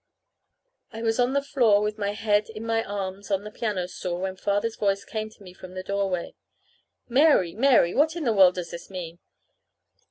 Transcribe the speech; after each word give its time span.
I 0.91 1.03
was 1.03 1.19
on 1.19 1.33
the 1.33 1.43
floor 1.43 1.79
with 1.83 1.99
my 1.99 2.13
head 2.13 2.49
in 2.49 2.65
my 2.65 2.83
arms 2.83 3.29
on 3.29 3.43
the 3.43 3.51
piano 3.51 3.87
stool 3.87 4.21
when 4.21 4.35
Father's 4.35 4.75
voice 4.75 5.05
came 5.05 5.29
to 5.29 5.43
me 5.43 5.53
from 5.53 5.75
the 5.75 5.83
doorway. 5.83 6.33
"Mary, 7.07 7.53
Mary, 7.53 7.93
what 7.93 8.15
in 8.15 8.23
the 8.23 8.33
world 8.33 8.55
does 8.55 8.71
this 8.71 8.89
mean?" 8.89 9.19